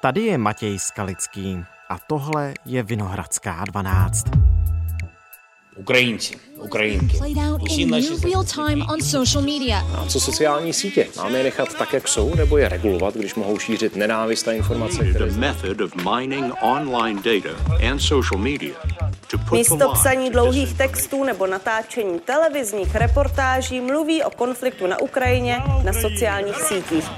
[0.00, 4.24] Tady je Matěj Skalický a tohle je Vinohradská 12.
[5.76, 7.18] Ukrajinci, Ukrajinky.
[7.58, 8.16] Musí naši
[9.94, 11.06] A co sociální sítě?
[11.16, 15.26] Máme je nechat tak, jak jsou, nebo je regulovat, když mohou šířit nenávistné informace, které...
[19.52, 26.62] Místo psaní dlouhých textů nebo natáčení televizních reportáží mluví o konfliktu na Ukrajině na sociálních
[26.62, 27.10] sítích.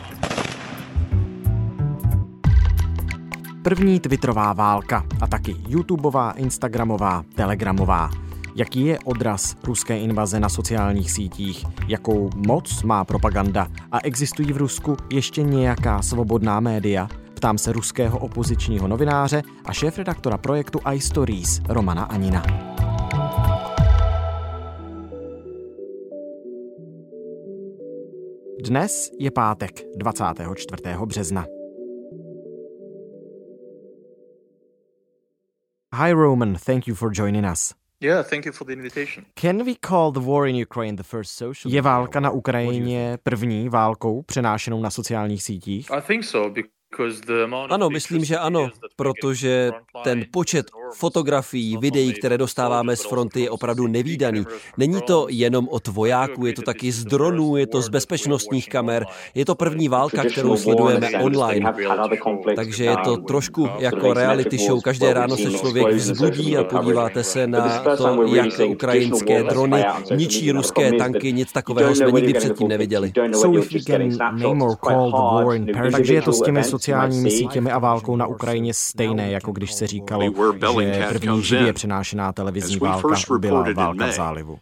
[3.63, 8.11] První Twitterová válka a taky YouTubeová, Instagramová, Telegramová.
[8.57, 11.65] Jaký je odraz ruské invaze na sociálních sítích?
[11.89, 13.69] Jakou moc má propaganda?
[13.93, 17.09] A existují v Rusku ještě nějaká svobodná média?
[17.35, 22.43] Ptám se ruského opozičního novináře a šéfredaktora projektu iStories Romana Anina.
[28.65, 30.83] Dnes je pátek 24.
[31.07, 31.60] března.
[35.93, 37.75] Hi Roman, thank you for joining us.
[38.01, 39.27] Yeah, thank you for the invitation.
[39.35, 41.73] Can we call the war in Ukraine the first social?
[41.73, 45.91] Je válka na Ukrajině první válkou přenášenou na sociálních sítích?
[45.91, 46.51] I think so
[46.91, 49.71] because the amount of Ano, myslím, že ano, protože
[50.05, 54.45] ten počet fotografií, videí, které dostáváme z fronty, je opravdu nevýdaný.
[54.77, 59.07] Není to jenom od vojáků, je to taky z dronů, je to z bezpečnostních kamer,
[59.35, 61.75] je to první válka, kterou sledujeme online.
[62.57, 64.81] Takže je to trošku jako reality show.
[64.81, 69.85] Každé ráno se člověk vzbudí a podíváte se na to, jak ukrajinské drony
[70.17, 71.33] ničí ruské tanky.
[71.33, 73.13] Nic takového jsme nikdy předtím neviděli.
[75.93, 79.87] Takže je to s těmi sociálními sítěmi a válkou na Ukrajině stejné, jako když se
[79.87, 80.25] říkalo,
[80.83, 84.59] že první živě přenášená televizní válka byla válka v zálivu.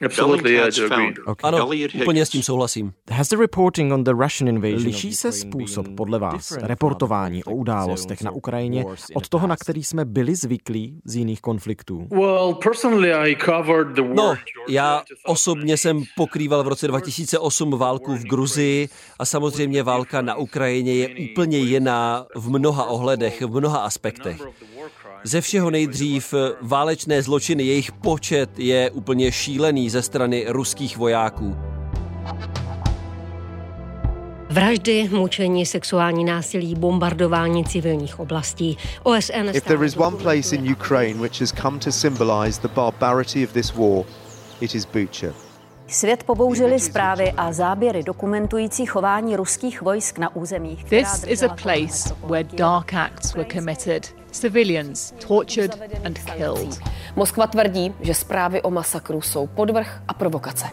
[1.26, 1.34] Okay.
[1.42, 1.68] Ano,
[2.00, 2.92] úplně s tím souhlasím.
[3.10, 8.22] Has the reporting on the Russian invasion Liší se způsob podle vás reportování o událostech
[8.22, 12.06] na Ukrajině od toho, na který jsme byli zvyklí z jiných konfliktů?
[12.10, 14.14] Well, personally, I covered the war.
[14.14, 14.34] No,
[14.68, 18.88] já osobně jsem pokrýval v roce 2008 válku v Gruzii
[19.18, 24.42] a samozřejmě válka na Ukrajině je úplně jiná v mnoha ohledech, v mnoha aspektech.
[25.24, 31.56] Ze všeho nejdřív válečné zločiny, jejich počet je úplně šílený ze strany ruských vojáků.
[34.50, 38.78] Vraždy, mučení, sexuální násilí, bombardování civilních oblastí.
[39.02, 43.44] OSN If there is one place in Ukraine which has come to symbolize the barbarity
[43.44, 44.04] of this war,
[44.60, 45.34] it is Bucha.
[45.86, 50.84] Svět pobouřily zprávy a záběry dokumentující chování ruských vojsk na územích.
[50.84, 55.74] která This is a place where dark acts were committed, civilians tortured
[56.04, 56.78] and killed.
[57.16, 60.66] Moskva tvrdí, že zprávy o masakru jsou podvrh a provokace.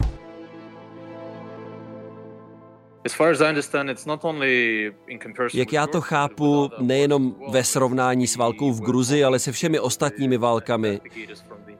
[3.06, 7.36] As far as I understand, it's not only in comparison Jak já to chápu, nejenom
[7.52, 11.02] ve srovnání s válkou v Gruzii, ale se všemi ostatními válkami.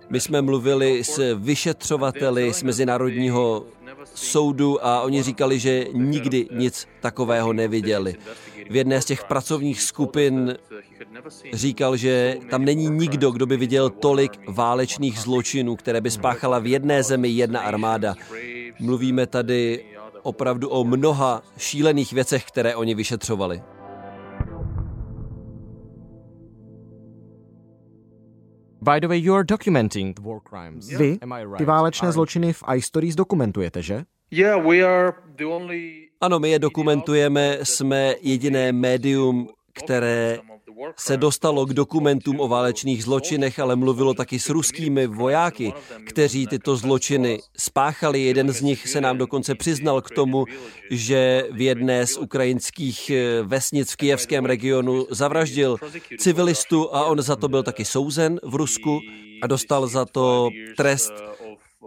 [0.10, 3.66] My jsme mluvili s vyšetřovateli z Mezinárodního
[4.14, 8.16] soudu a oni říkali, že nikdy nic takového neviděli.
[8.70, 10.58] V jedné z těch pracovních skupin
[11.54, 16.68] říkal, že tam není nikdo, kdo by viděl tolik válečných zločinů, které by spáchala v
[16.68, 18.16] jedné zemi jedna armáda.
[18.80, 19.86] Mluvíme tady
[20.24, 23.62] opravdu o mnoha šílených věcech, které oni vyšetřovali.
[28.82, 30.88] By the way, you are documenting the war crimes.
[30.88, 31.18] Vy
[31.58, 34.04] ty válečné zločiny v iStories dokumentujete, že?
[34.32, 40.40] Yeah, we are the only Ano, my je dokumentujeme, jsme jediné médium, které
[40.98, 45.74] se dostalo k dokumentům o válečných zločinech, ale mluvilo taky s ruskými vojáky,
[46.08, 48.22] kteří tyto zločiny spáchali.
[48.22, 50.46] Jeden z nich se nám dokonce přiznal k tomu,
[50.92, 55.78] že v jedné z ukrajinských eh, vesnic v kijevském regionu zavraždil
[56.20, 59.00] civilistu a on za to byl taky souzen v Rusku
[59.42, 61.14] a dostal za to trest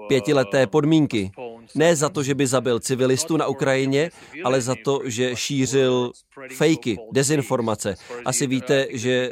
[0.08, 1.30] pětileté podmínky.
[1.74, 4.10] Ne za to, že by zabil civilistu na Ukrajině,
[4.44, 6.12] ale za to, že šířil
[6.56, 7.94] fejky, dezinformace.
[8.24, 9.30] Asi víte, že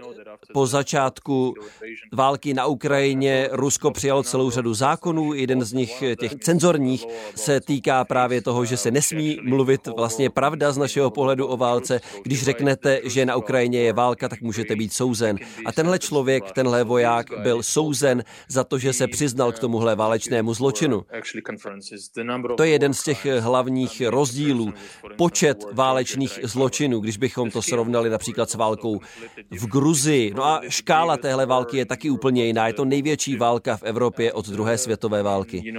[0.57, 1.55] po začátku
[2.13, 5.35] války na Ukrajině Rusko přijalo celou řadu zákonů.
[5.35, 10.73] Jeden z nich, těch cenzorních, se týká právě toho, že se nesmí mluvit vlastně pravda
[10.73, 12.01] z našeho pohledu o válce.
[12.23, 15.39] Když řeknete, že na Ukrajině je válka, tak můžete být souzen.
[15.67, 20.55] A tenhle člověk, tenhle voják byl souzen za to, že se přiznal k tomuhle válečnému
[20.55, 21.05] zločinu.
[22.57, 24.73] To je jeden z těch hlavních rozdílů.
[25.17, 29.01] počet válečných zločinů, když bychom to srovnali například s válkou
[29.51, 30.35] v Gruzii.
[30.37, 32.67] No a škála téhle války je taky úplně jiná.
[32.67, 35.73] Je to největší válka v Evropě od druhé světové války.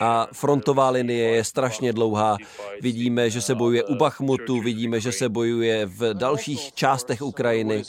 [0.00, 2.36] A frontová linie je strašně dlouhá.
[2.80, 7.82] Vidíme, že se bojuje u Bachmutu, vidíme, že se bojuje v dalších částech Ukrajiny.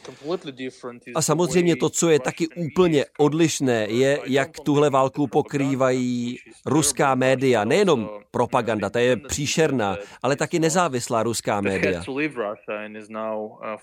[1.15, 7.63] A samozřejmě to, co je taky úplně odlišné, je, jak tuhle válku pokrývají ruská média.
[7.63, 12.03] Nejenom propaganda, ta je příšerná, ale taky nezávislá ruská média.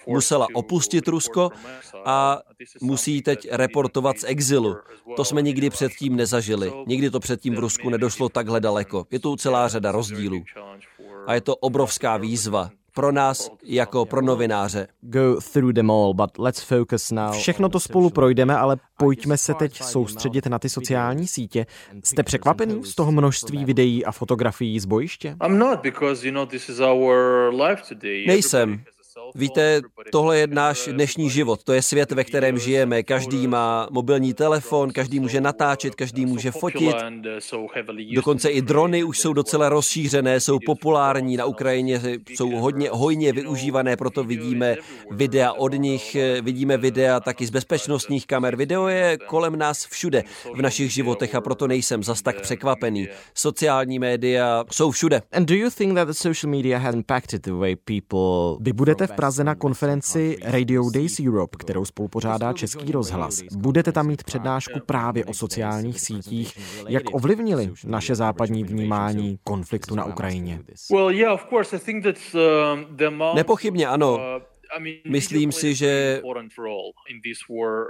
[0.07, 1.32] Musela opustit Rusko
[2.05, 2.39] a
[2.81, 4.77] musí teď reportovat z exilu.
[5.17, 6.73] To jsme nikdy předtím nezažili.
[6.87, 9.07] Nikdy to předtím v Rusku nedošlo takhle daleko.
[9.11, 10.43] Je tu celá řada rozdílů.
[11.27, 14.89] A je to obrovská výzva pro nás jako pro novináře.
[15.01, 17.33] Go through them all, but let's focus now.
[17.33, 21.67] Všechno to spolu projdeme, ale pojďme se teď soustředit na ty sociální sítě.
[22.05, 25.37] Jste překvapený z toho množství videí a fotografií z bojiště?
[28.27, 28.85] Nejsem.
[29.35, 29.81] Víte,
[30.13, 33.03] tohle je náš dnešní život, to je svět, ve kterém žijeme.
[33.03, 36.97] Každý má mobilní telefon, každý může natáčet, každý může fotit.
[38.15, 41.37] Dokonce i drony už jsou docela rozšířené, jsou populární.
[41.37, 44.77] Na Ukrajině jsou hodně hojně využívané, proto vidíme
[45.11, 48.57] videa od nich, vidíme videa taky z bezpečnostních kamer.
[48.57, 50.25] Video je kolem nás všude
[50.55, 53.09] v našich životech a proto nejsem zas tak překvapený.
[53.35, 55.23] Sociální média jsou všude.
[55.33, 58.57] And do you think that the social media has impacted the way people...
[58.61, 63.43] Vy budete v Praze na konferenci Radio Days Europe, kterou spolupořádá Český rozhlas.
[63.57, 66.59] Budete tam mít přednášku právě o sociálních sítích,
[66.89, 70.61] jak ovlivnili naše západní vnímání konfliktu na Ukrajině.
[73.35, 74.19] Nepochybně ano.
[75.09, 76.23] Myslím si, že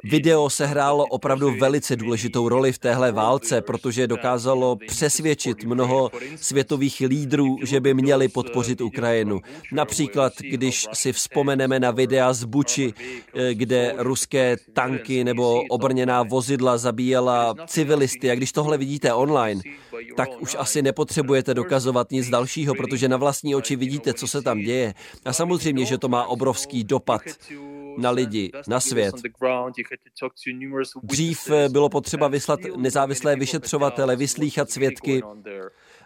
[0.05, 7.57] video sehrálo opravdu velice důležitou roli v téhle válce, protože dokázalo přesvědčit mnoho světových lídrů,
[7.63, 9.41] že by měli podpořit Ukrajinu.
[9.73, 12.95] Například, když si vzpomeneme na videa z Buči,
[13.35, 18.31] eh, kde ruské tanky nebo obrněná vozidla zabíjela civilisty.
[18.31, 19.61] A když tohle vidíte online,
[20.17, 24.59] tak už asi nepotřebujete dokazovat nic dalšího, protože na vlastní oči vidíte, co se tam
[24.59, 24.95] děje.
[25.25, 27.23] A samozřejmě, že to má obrovský dopad
[27.99, 29.15] na lidi, na svět.
[31.03, 35.23] Dřív bylo potřeba vyslat nezávislé vyšetřovatele, vyslíchat svědky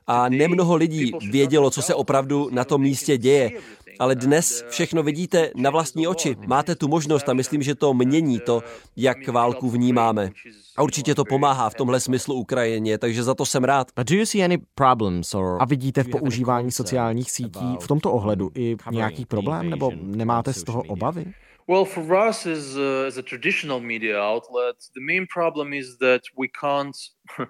[0.06, 3.50] a nemnoho lidí vědělo, co se opravdu na tom místě děje.
[3.99, 6.37] Ale dnes všechno vidíte na vlastní oči.
[6.47, 8.62] Máte tu možnost a myslím, že to mění to,
[8.97, 10.31] jak válku vnímáme.
[10.76, 13.88] A určitě to pomáhá v tomhle smyslu Ukrajině, takže za to jsem rád.
[13.97, 15.58] But do you see any problems or...
[15.61, 20.62] A vidíte v používání sociálních sítí v tomto ohledu i nějaký problém, nebo nemáte z
[20.62, 21.25] toho obavy?
[21.69, 26.23] Well, for us as a, as a traditional media outlet, the main problem is that
[26.38, 26.94] we can't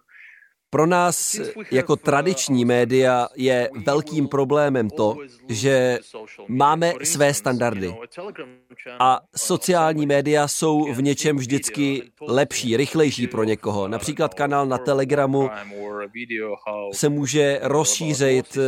[0.70, 1.40] Pro nás
[1.70, 5.16] jako tradiční média je velkým problémem to,
[5.48, 5.98] že
[6.48, 7.94] máme své standardy.
[8.98, 13.88] A sociální média jsou v něčem vždycky lepší, rychlejší pro někoho.
[13.88, 15.50] Například kanál na Telegramu
[16.92, 18.58] se může rozšířit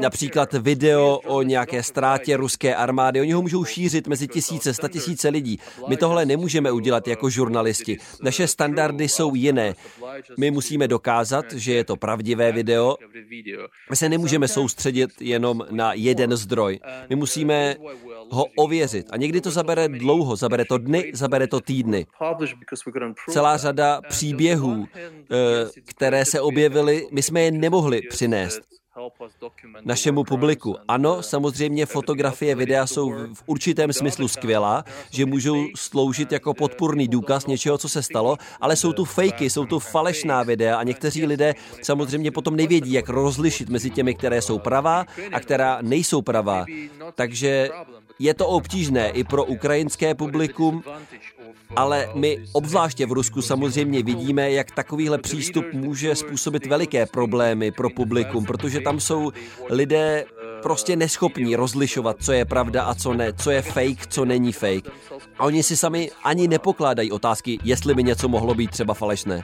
[0.00, 3.20] Například video o nějaké ztrátě ruské armády.
[3.20, 5.58] Oni ho můžou šířit mezi tisíce, tisíce lidí.
[5.88, 7.98] My tohle nemůžeme udělat jako žurnalisti.
[8.22, 9.74] Naše standardy jsou jiné.
[10.38, 12.96] My musíme dokázat, že je to pravdivé video.
[13.90, 16.80] My se nemůžeme soustředit jenom na jeden zdroj.
[17.10, 17.76] My musíme
[18.30, 19.06] ho ověřit.
[19.10, 22.06] A někdy to zabere dlouho, zabere to dny, zabere to týdny.
[23.30, 28.81] Celá řada příběhů, eh, které se objevily, my jsme je nemohli přinést
[29.84, 30.76] našemu publiku.
[30.88, 37.46] Ano, samozřejmě fotografie, videa jsou v určitém smyslu skvělá, že můžou sloužit jako podpůrný důkaz
[37.46, 41.54] něčeho, co se stalo, ale jsou tu fejky, jsou tu falešná videa a někteří lidé
[41.82, 46.64] samozřejmě potom nevědí, jak rozlišit mezi těmi, které jsou pravá a která nejsou pravá.
[47.14, 47.70] Takže
[48.22, 50.82] je to obtížné i pro ukrajinské publikum,
[51.76, 57.90] ale my obzvláště v Rusku samozřejmě vidíme, jak takovýhle přístup může způsobit veliké problémy pro
[57.90, 59.32] publikum, protože tam jsou
[59.70, 60.24] lidé
[60.62, 64.88] prostě neschopní rozlišovat, co je pravda a co ne, co je fake, co není fake.
[65.38, 69.42] A oni si sami ani nepokládají otázky, jestli by něco mohlo být třeba falešné.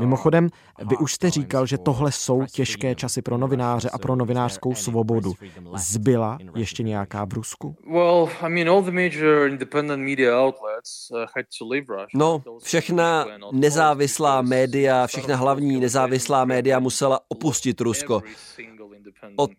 [0.00, 0.48] Mimochodem,
[0.88, 5.34] vy už jste říkal, že tohle jsou těžké časy pro novináře a pro novinářskou svobodu.
[5.76, 7.76] Zbyla ještě nějaká v Rusku?
[12.14, 18.22] No, všechna nezávislá média, všechna hlavní nezávislá média musela opustit Rusko.
[19.36, 19.50] Od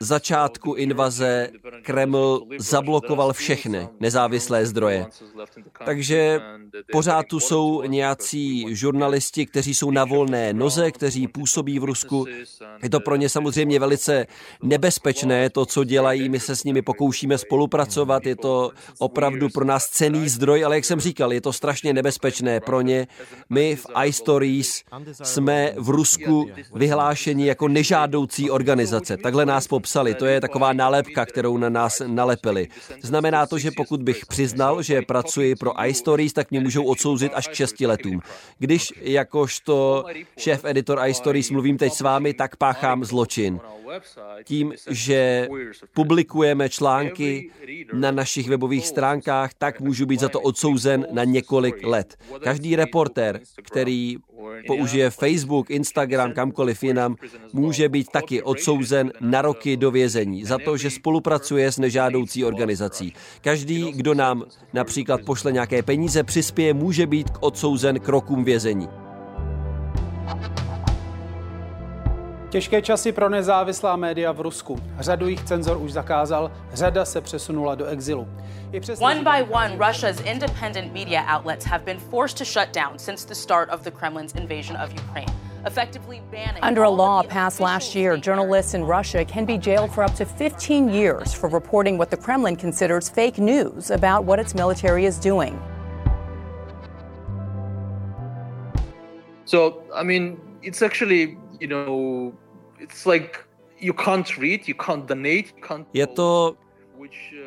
[0.00, 1.50] začátku invaze
[1.82, 5.06] Kreml zablokoval všechny nezávislé zdroje.
[5.84, 6.40] Takže
[6.92, 12.26] pořád tu jsou nějací žurnalisti, kteří jsou na volné noze, kteří působí v Rusku.
[12.82, 14.26] Je to pro ně samozřejmě velice
[14.62, 16.28] nebezpečné, to, co dělají.
[16.28, 18.26] My se s nimi pokoušíme spolupracovat.
[18.26, 22.60] Je to opravdu pro nás cený zdroj, ale jak jsem říkal, je to strašně nebezpečné
[22.60, 23.06] pro ně.
[23.50, 24.82] My v iStories
[25.22, 29.16] jsme v Rusku vyhlášeni jako nežádoucí organizace.
[29.16, 30.14] Takhle nás popsali.
[30.14, 32.68] To je taková nálepka, kterou na nás nalepili.
[33.02, 37.48] Znamená to, že pokud bych přiznal, že pracuji pro iStories, tak mě můžou odsouzit až
[37.48, 38.20] k šesti letům.
[38.58, 40.04] Když jakožto
[40.36, 43.60] šéf editor iStories mluvím teď s vámi, tak páchám zločin.
[44.44, 45.48] Tím, že
[45.94, 47.50] publikujeme články
[47.92, 52.16] na našich webových stránkách, tak můžu být za to odsouzen na několik let.
[52.44, 54.16] Každý reportér, který
[54.66, 57.16] použije Facebook, Instagram, kamkoliv jinam,
[57.52, 63.12] může být taky odsouzen na roky do vězení za to, že spolupracuje s nežádoucí organizací.
[63.40, 68.88] Každý, kdo nám například pošle nějaké peníze, přispěje, může být odsouzen k rokům vězení.
[72.50, 74.80] Těžké časy pro nezávislá média v Rusku.
[74.98, 78.28] Řadu jich cenzor už zakázal, řada se přesunula do exilu.
[79.00, 83.34] One by one, Russia's independent media outlets have been forced to shut down since the
[83.34, 85.47] start of the Kremlin's invasion of Ukraine.
[86.62, 90.24] Under a law passed last year, journalists in Russia can be jailed for up to
[90.24, 95.18] 15 years for reporting what the Kremlin considers fake news about what its military is
[95.18, 95.60] doing.
[99.44, 102.32] So, I mean, it's actually you know,
[102.78, 103.44] it's like
[103.78, 106.56] you can't read, you can't donate, you can't Je to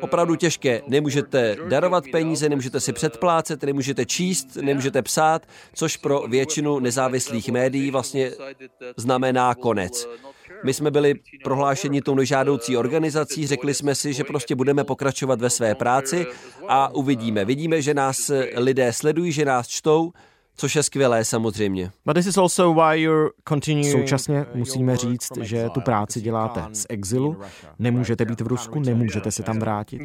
[0.00, 0.82] opravdu těžké.
[0.86, 7.90] Nemůžete darovat peníze, nemůžete si předplácet, nemůžete číst, nemůžete psát, což pro většinu nezávislých médií
[7.90, 8.30] vlastně
[8.96, 10.08] znamená konec.
[10.64, 15.50] My jsme byli prohlášeni tou nežádoucí organizací, řekli jsme si, že prostě budeme pokračovat ve
[15.50, 16.26] své práci
[16.68, 17.44] a uvidíme.
[17.44, 20.12] Vidíme, že nás lidé sledují, že nás čtou,
[20.56, 21.90] což je skvělé samozřejmě.
[23.90, 27.36] Současně musíme říct, že tu práci děláte z exilu,
[27.78, 30.02] nemůžete být v Rusku, nemůžete se tam vrátit.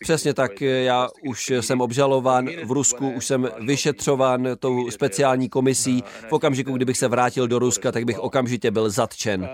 [0.00, 6.04] Přesně tak, já už jsem obžalován v Rusku, už jsem vyšetřován tou speciální komisí.
[6.28, 9.48] V okamžiku, kdybych se vrátil do Ruska, tak bych okamžitě byl zatčen.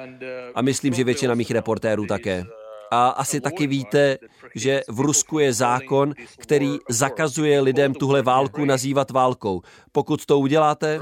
[0.55, 2.45] A myslím, že většina mých reportérů také.
[2.91, 4.19] A asi taky víte,
[4.55, 9.63] že v Rusku je zákon, který zakazuje lidem tuhle válku nazývat válkou.
[9.93, 11.01] Pokud to uděláte,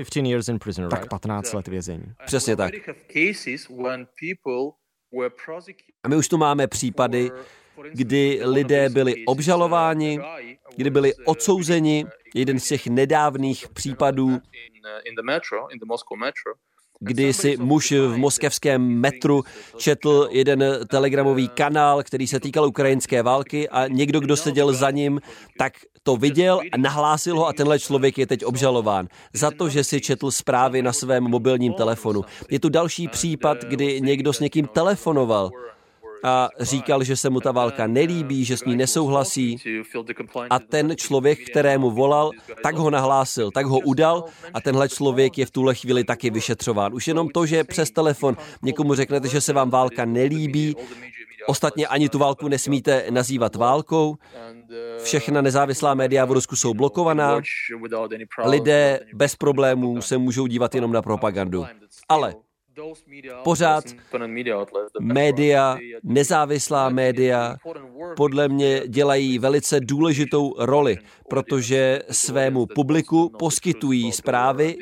[0.91, 2.05] tak 15 let vězení.
[2.27, 2.75] Přesně tak.
[6.05, 7.31] A my už tu máme případy,
[7.93, 10.21] kdy lidé byli obžalováni,
[10.77, 12.07] kdy byli odsouzeni.
[12.35, 14.41] Jeden z těch nedávných případů
[17.01, 19.45] kdy si muž v moskevském metru
[19.77, 25.21] četl jeden telegramový kanál, který se týkal ukrajinské války a někdo, kdo seděl za ním,
[25.59, 25.73] tak
[26.03, 30.01] to viděl a nahlásil ho a tenhle člověk je teď obžalován za to, že si
[30.01, 32.23] četl zprávy na svém mobilním telefonu.
[32.51, 35.51] Je tu další případ, kdy někdo s někým telefonoval
[36.25, 39.57] a říkal, že se mu ta válka nelíbí, že s ní nesouhlasí
[40.51, 42.31] a ten člověk, kterému volal,
[42.63, 46.95] tak ho nahlásil, tak ho udal a tenhle člověk je v tuhle chvíli taky vyšetřován.
[46.95, 50.75] Už jenom to, že přes telefon někomu řeknete, že se vám válka nelíbí,
[51.47, 54.17] Ostatně ani tu válku nesmíte nazývat válkou.
[55.03, 57.41] Všechna nezávislá média v Rusku jsou blokovaná.
[58.45, 61.67] Lidé bez problémů se můžou dívat jenom na propagandu.
[62.09, 62.35] Ale
[63.45, 63.85] Pořád
[65.01, 67.57] média, nezávislá média,
[68.17, 74.77] podle mě dělají velice důležitou roli, protože svému publiku poskytují zprávy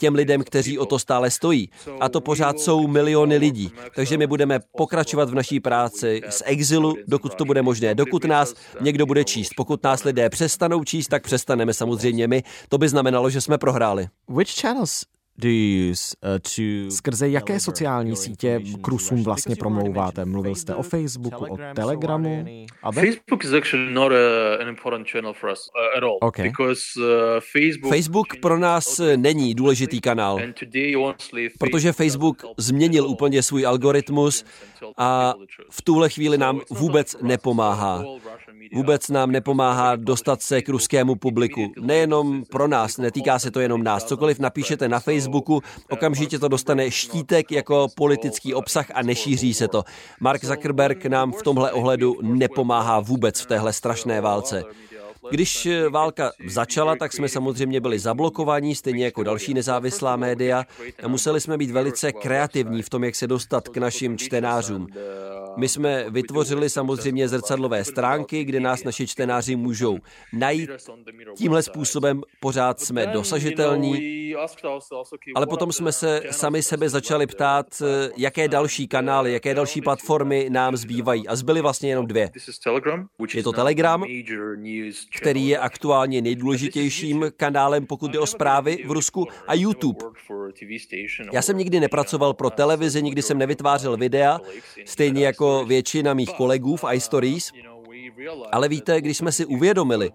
[0.00, 1.70] těm lidem, kteří o to stále stojí.
[2.00, 3.70] A to pořád jsou miliony lidí.
[3.94, 8.54] Takže my budeme pokračovat v naší práci z exilu, dokud to bude možné, dokud nás
[8.80, 9.50] někdo bude číst.
[9.56, 12.42] Pokud nás lidé přestanou číst, tak přestaneme samozřejmě my.
[12.68, 14.06] To by znamenalo, že jsme prohráli.
[14.28, 20.24] Which channels do you use uh, to Skrze jaké sociální sítě k Rusům vlastně promlouváte?
[20.24, 22.46] Mluvil jste o Facebooku, o Telegramu?
[22.94, 26.18] Facebook is actually not a, an important channel for us uh, at all.
[26.20, 26.48] Okay.
[26.48, 27.04] Because uh,
[27.52, 30.38] Facebook, Facebook pro nás není důležitý kanál,
[31.58, 34.44] protože Facebook změnil úplně svůj algoritmus
[34.96, 35.34] a
[35.70, 38.04] v tuhle chvíli nám vůbec nepomáhá.
[38.74, 41.72] Vůbec nám nepomáhá dostat se k ruskému publiku.
[41.80, 44.04] Nejenom pro nás, netýká se to jenom nás.
[44.04, 49.84] Cokoliv napíšete na Facebooku, okamžitě to dostane štítek jako politický obsah a nešíří se to.
[50.20, 54.64] Mark Zuckerberg nám v tomhle ohledu nepomáhá vůbec v téhle strašné válce.
[55.30, 60.64] Když válka začala, tak jsme samozřejmě byli zablokovaní, stejně jako další nezávislá média
[61.02, 64.86] a museli jsme být velice kreativní v tom, jak se dostat k našim čtenářům.
[65.56, 69.98] My jsme vytvořili samozřejmě zrcadlové stránky, kde nás naši čtenáři můžou
[70.32, 70.70] najít.
[71.36, 74.34] Tímhle způsobem pořád jsme dosažitelní,
[75.34, 77.82] ale potom jsme se sami sebe začali ptát,
[78.16, 81.28] jaké další kanály, jaké další platformy nám zbývají.
[81.28, 82.30] A zbyly vlastně jenom dvě.
[83.34, 84.04] Je to Telegram,
[85.16, 90.06] který je aktuálně nejdůležitějším kanálem, pokud jde o zprávy v Rusku, a YouTube.
[91.32, 94.40] Já jsem nikdy nepracoval pro televizi, nikdy jsem nevytvářel videa,
[94.84, 97.52] stejně jako většina mých kolegů v iStories.
[98.52, 100.10] Ale víte, když jsme si uvědomili,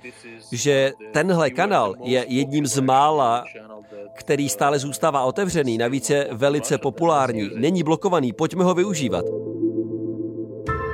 [0.51, 3.45] že tenhle kanál je jedním z mála,
[4.13, 9.25] který stále zůstává otevřený, navíc je velice populární, není blokovaný, pojďme ho využívat.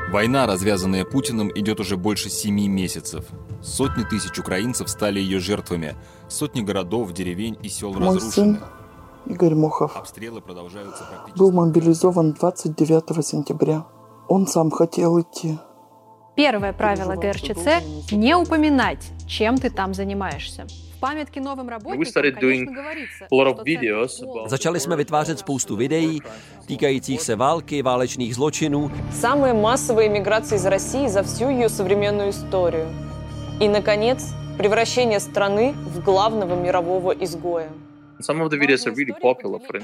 [0.10, 3.26] Война, развязанная Путиным, идет уже больше семи месяцев.
[3.62, 5.96] Сотни тысяч украинцев стали ее жертвами.
[6.30, 8.32] Сотни городов, деревень и сел Мой разрушены.
[8.32, 8.60] сын
[9.26, 11.38] Игорь Мохов Обстрелы продолжаются практически...
[11.38, 13.86] был мобилизован 29 сентября.
[14.30, 15.60] Он сам хотел идти.
[16.38, 20.68] Первое правило ГРЧЦ– не упоминать, чем ты там занимаешься.
[20.96, 23.28] В памятке новым работникам, конечно, говорится,
[24.48, 26.20] Začali jsme vytvářet spoustu videí
[26.66, 28.92] týkajících se války, válečných zločinů.
[29.12, 32.88] Самая массовая иммиграция из России за всю ее современную историю.
[33.60, 37.70] И, наконец, превращение страны в главного мирового изгоя.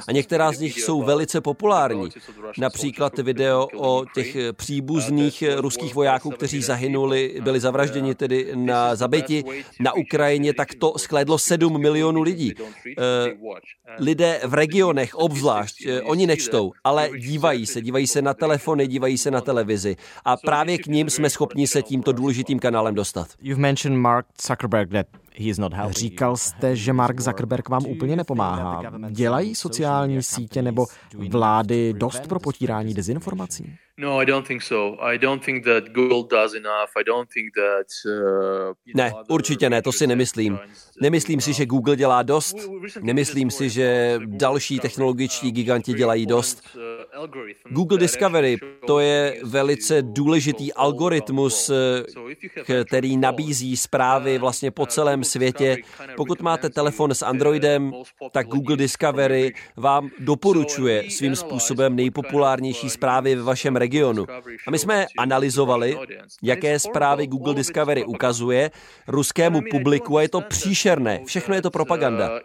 [0.07, 2.09] A některá z nich jsou velice populární.
[2.57, 9.43] Například video o těch příbuzných ruských vojáků, kteří zahynuli, byli zavražděni tedy na zabiti
[9.79, 12.53] na Ukrajině, tak to sklédlo 7 milionů lidí.
[12.87, 13.03] Eh,
[13.99, 19.17] lidé v regionech obzvlášť, eh, oni nečtou, ale dívají se, dívají se na telefony, dívají
[19.17, 19.95] se na televizi.
[20.25, 23.27] A právě k ním jsme schopni se tímto důležitým kanálem dostat.
[23.41, 25.07] You've mentioned Mark Zuckerberg that
[25.89, 28.81] Říkal jste, že Mark Zuckerberg vám úplně nepomáhá.
[29.09, 30.85] Dělají sociální sítě nebo
[31.29, 33.75] vlády dost pro potírání dezinformací?
[33.99, 34.97] No, I don't think so.
[34.99, 36.89] I don't think that Google does enough.
[36.97, 40.59] I don't think that uh, Ne, určitě ne, to si nemyslím.
[41.01, 42.55] Nemyslím si, že Google dělá dost.
[43.01, 46.63] Nemyslím si, že další technologičtí giganti dělají dost.
[47.69, 48.57] Google Discovery
[48.87, 51.71] to je velice důležitý algoritmus,
[52.87, 55.77] který nabízí zprávy vlastně po celém světě.
[56.15, 57.91] Pokud máte telefon s Androidem,
[58.31, 64.25] tak Google Discovery vám doporučuje svým způsobem nejpopulárnější zprávy ve vašem regionu.
[64.67, 65.97] A my jsme analyzovali,
[66.43, 68.71] jaké zprávy Google Discovery ukazuje
[69.07, 71.21] ruskému publiku a je to příšerné.
[71.25, 72.39] Všechno je to propaganda.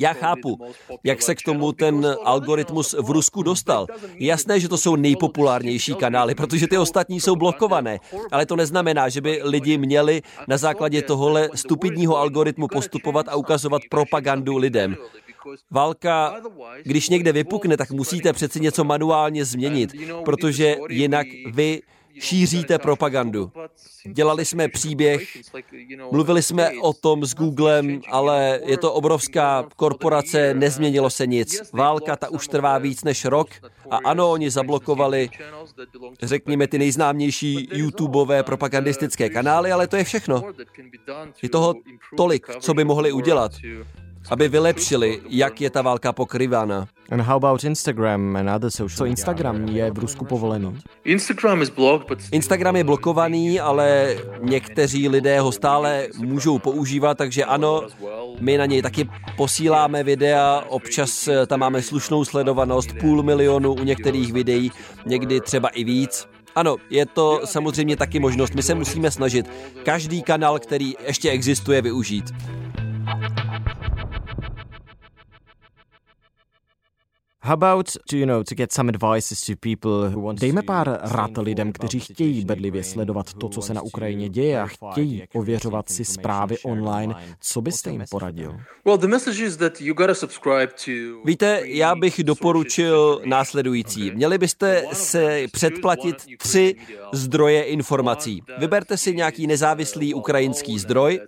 [0.00, 0.58] Já chápu,
[1.04, 3.86] jak se k tomu ten algoritmus v Rusku dostal.
[4.14, 7.98] Je jasné, že to jsou nejpopulárnější kanály, protože ty ostatní jsou blokované.
[8.32, 13.82] Ale to neznamená, že by lidi měli na základě tohohle stupidního algoritmu postupovat a ukazovat
[13.90, 14.96] propagandu lidem.
[15.70, 16.34] Válka,
[16.82, 19.90] když někde vypukne, tak musíte přeci něco manuálně změnit,
[20.24, 21.82] protože jinak vy
[22.20, 23.52] šíříte propagandu.
[24.12, 25.38] Dělali jsme příběh,
[26.12, 31.72] mluvili jsme o tom s Googlem, ale je to obrovská korporace, nezměnilo se nic.
[31.72, 33.48] Válka ta už trvá víc než rok
[33.90, 35.30] a ano, oni zablokovali,
[36.22, 40.42] řekněme, ty nejznámější YouTubeové propagandistické kanály, ale to je všechno.
[41.42, 41.74] Je toho
[42.16, 43.52] tolik, co by mohli udělat
[44.30, 46.88] aby vylepšili, jak je ta válka pokryvána.
[47.10, 50.78] And how about Instagram and other social Co Instagram je v Rusku povolený?
[52.32, 57.82] Instagram je blokovaný, ale někteří lidé ho stále můžou používat, takže ano,
[58.40, 64.32] my na něj taky posíláme videa, občas tam máme slušnou sledovanost, půl milionu u některých
[64.32, 64.72] videí,
[65.06, 66.28] někdy třeba i víc.
[66.54, 68.54] Ano, je to samozřejmě taky možnost.
[68.54, 69.50] My se musíme snažit
[69.82, 72.24] každý kanál, který ještě existuje, využít.
[80.40, 84.66] Dejme pár rad lidem, kteří chtějí bedlivě sledovat to, co se na Ukrajině děje a
[84.66, 87.14] chtějí ověřovat si zprávy online.
[87.40, 88.56] Co byste jim poradil?
[91.24, 94.10] Víte, já bych doporučil následující.
[94.10, 96.74] Měli byste se předplatit tři
[97.12, 98.42] zdroje informací.
[98.58, 101.20] Vyberte si nějaký nezávislý ukrajinský zdroj,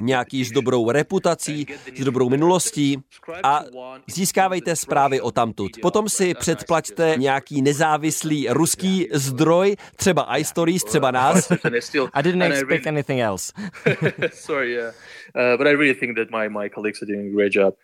[0.00, 3.02] nějaký s dobrou reputací, s dobrou minulostí
[3.42, 3.64] a
[4.06, 5.70] získávejte zprávy o tamtud.
[5.82, 11.50] Potom si předplaťte nějaký nezávislý ruský zdroj, třeba iStories, třeba nás.
[12.12, 13.52] I didn't expect anything else.
[14.32, 14.94] Sorry, yeah.
[15.38, 17.74] Uh, but I really think that my, my colleagues are doing a great job.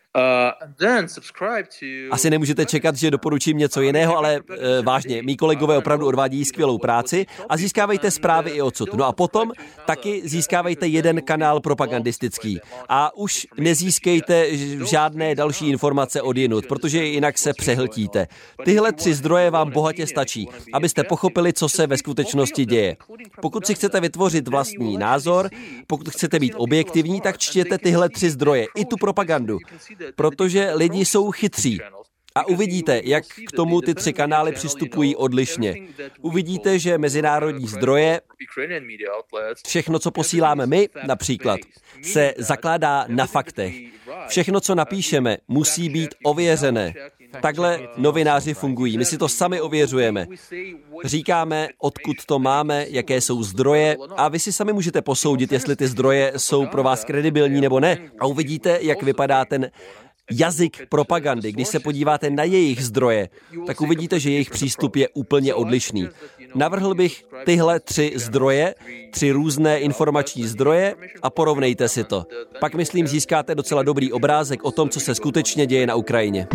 [2.10, 6.78] Asi nemůžete čekat, že doporučím něco jiného, ale uh, vážně, mý kolegové opravdu odvádí skvělou
[6.78, 8.94] práci a získávejte zprávy i odsud.
[8.94, 9.52] No a potom
[9.86, 14.46] taky získávejte jeden kanál propagandistický a už nezískejte
[14.86, 18.26] žádné další informace od jinut, protože jinak se přehltíte.
[18.64, 22.96] Tyhle tři zdroje vám bohatě stačí, abyste pochopili, co se ve skutečnosti děje.
[23.42, 25.50] Pokud si chcete vytvořit vlastní názor,
[25.86, 29.58] pokud chcete být objektivní, tak čtěte tyhle tři zdroje, i tu propagandu
[30.16, 31.80] protože lidi jsou chytří.
[32.34, 35.74] A uvidíte, jak k tomu ty tři kanály přistupují odlišně.
[36.20, 38.20] Uvidíte, že mezinárodní zdroje,
[39.66, 41.60] všechno, co posíláme my například,
[42.02, 43.74] se zakládá na faktech.
[44.28, 46.94] Všechno, co napíšeme, musí být ověřené.
[47.42, 48.98] Takhle novináři fungují.
[48.98, 50.26] My si to sami ověřujeme.
[51.04, 55.88] Říkáme, odkud to máme, jaké jsou zdroje a vy si sami můžete posoudit, jestli ty
[55.88, 57.98] zdroje jsou pro vás kredibilní nebo ne.
[58.18, 59.70] A uvidíte, jak vypadá ten
[60.32, 61.52] jazyk propagandy.
[61.52, 63.28] Když se podíváte na jejich zdroje,
[63.66, 66.08] tak uvidíte, že jejich přístup je úplně odlišný.
[66.54, 68.74] Navrhl bych tyhle tři zdroje,
[69.10, 72.24] tři různé informační zdroje a porovnejte si to.
[72.60, 76.46] Pak, myslím, získáte docela dobrý obrázek o tom, co se skutečně děje na Ukrajině.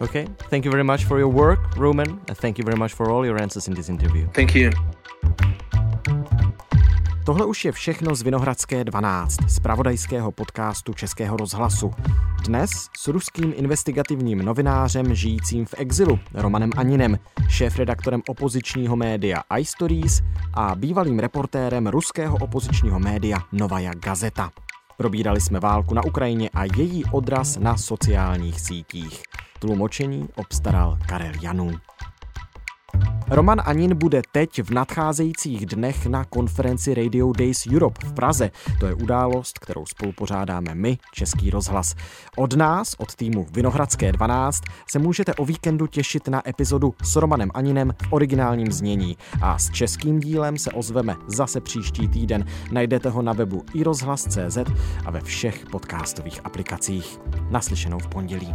[0.00, 3.10] Okay, thank you very much for your work, Roman, and thank you very much for
[3.10, 4.28] all your answers in this interview.
[4.32, 4.70] Thank you.
[7.26, 11.90] Tohle už je všechno z Vinohradské 12, z pravodajského podcastu Českého rozhlasu.
[12.46, 20.22] Dnes s ruským investigativním novinářem žijícím v exilu Romanem Aninem, šéf-redaktorem opozičního média iStories
[20.54, 24.50] a bývalým reportérem ruského opozičního média Novaja Gazeta.
[24.96, 29.22] Probírali jsme válku na Ukrajině a její odraz na sociálních sítích.
[29.58, 31.70] Tlumočení obstaral Karel Janů.
[33.30, 38.50] Roman Anin bude teď v nadcházejících dnech na konferenci Radio Days Europe v Praze.
[38.80, 41.94] To je událost, kterou spolupořádáme my, Český rozhlas.
[42.36, 47.50] Od nás, od týmu Vinohradské 12, se můžete o víkendu těšit na epizodu s Romanem
[47.54, 49.16] Aninem v originálním znění.
[49.42, 52.44] A s českým dílem se ozveme zase příští týden.
[52.72, 54.58] Najdete ho na webu i rozhlas.cz
[55.04, 57.20] a ve všech podcastových aplikacích.
[57.50, 58.54] Naslyšenou v pondělí.